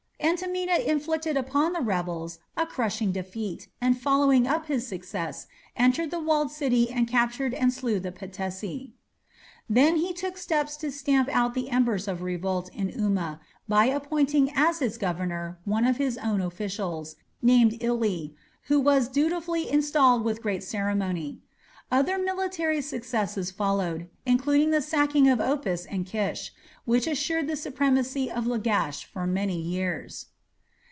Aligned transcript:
Entemena 0.23 0.77
inflicted 0.77 1.35
upon 1.35 1.73
the 1.73 1.81
rebels 1.81 2.37
a 2.55 2.63
crushing 2.65 3.11
defeat, 3.11 3.67
and 3.81 3.99
following 3.99 4.45
up 4.45 4.67
his 4.67 4.85
success, 4.87 5.47
entered 5.75 6.11
the 6.11 6.19
walled 6.19 6.51
city 6.51 6.91
and 6.91 7.07
captured 7.07 7.55
and 7.55 7.73
slew 7.73 7.99
the 7.99 8.11
patesi. 8.11 8.93
Then 9.67 9.95
he 9.95 10.13
took 10.13 10.37
steps 10.37 10.77
to 10.77 10.91
stamp 10.91 11.27
out 11.29 11.55
the 11.55 11.71
embers 11.71 12.07
of 12.07 12.21
revolt 12.21 12.69
in 12.71 12.89
Umma 12.91 13.39
by 13.67 13.85
appointing 13.85 14.51
as 14.55 14.79
its 14.79 14.95
governor 14.95 15.57
one 15.65 15.85
of 15.85 15.97
his 15.97 16.19
own 16.19 16.39
officials, 16.39 17.15
named 17.41 17.77
Ili, 17.83 18.35
who 18.67 18.79
was 18.79 19.07
duly 19.09 19.67
installed 19.69 20.23
with 20.23 20.43
great 20.43 20.63
ceremony. 20.63 21.39
Other 21.91 22.17
military 22.17 22.79
successes 22.79 23.51
followed, 23.51 24.07
including 24.25 24.71
the 24.71 24.81
sacking 24.81 25.27
of 25.27 25.39
Opis 25.39 25.85
and 25.89 26.05
Kish, 26.05 26.53
which 26.85 27.05
assured 27.05 27.47
the 27.47 27.57
supremacy 27.57 28.31
of 28.31 28.45
Lagash 28.47 29.03
for 29.03 29.27
many 29.27 29.59
years. 29.59 30.27